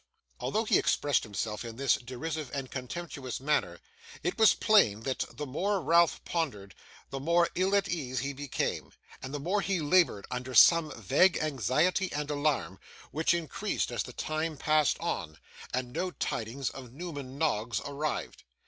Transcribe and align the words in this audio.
Although 0.39 0.63
he 0.63 0.79
expressed 0.79 1.21
himself 1.21 1.63
in 1.63 1.75
this 1.75 1.93
derisive 1.93 2.49
and 2.55 2.71
contemptuous 2.71 3.39
manner, 3.39 3.79
it 4.23 4.35
was 4.35 4.55
plain 4.55 5.01
that, 5.01 5.25
the 5.31 5.45
more 5.45 5.79
Ralph 5.79 6.25
pondered, 6.25 6.73
the 7.11 7.19
more 7.19 7.49
ill 7.53 7.75
at 7.75 7.87
ease 7.87 8.21
he 8.21 8.33
became, 8.33 8.93
and 9.21 9.31
the 9.31 9.39
more 9.39 9.61
he 9.61 9.79
laboured 9.79 10.25
under 10.31 10.55
some 10.55 10.91
vague 10.99 11.37
anxiety 11.37 12.11
and 12.13 12.31
alarm, 12.31 12.79
which 13.11 13.35
increased 13.35 13.91
as 13.91 14.01
the 14.01 14.11
time 14.13 14.57
passed 14.57 14.97
on 14.99 15.37
and 15.71 15.93
no 15.93 16.09
tidings 16.09 16.71
of 16.71 16.91
Newman 16.91 17.37
Noggs 17.37 17.79
arrived. 17.85 18.41